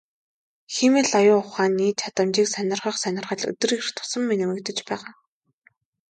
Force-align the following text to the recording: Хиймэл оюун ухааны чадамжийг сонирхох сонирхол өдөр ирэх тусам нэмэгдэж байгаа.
Хиймэл 0.73 1.09
оюун 1.19 1.41
ухааны 1.43 1.87
чадамжийг 1.99 2.47
сонирхох 2.51 2.95
сонирхол 3.01 3.41
өдөр 3.51 3.71
ирэх 3.77 3.89
тусам 3.95 4.21
нэмэгдэж 4.39 4.77
байгаа. 4.89 5.11